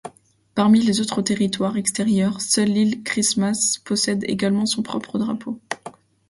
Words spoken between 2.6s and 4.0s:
l'île Christmas